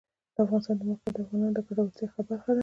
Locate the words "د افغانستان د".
0.35-0.81